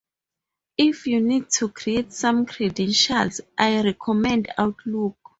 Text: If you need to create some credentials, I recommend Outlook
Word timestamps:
If 0.79 1.05
you 1.05 1.21
need 1.21 1.51
to 1.59 1.69
create 1.69 2.11
some 2.11 2.47
credentials, 2.47 3.39
I 3.55 3.83
recommend 3.83 4.51
Outlook 4.57 5.15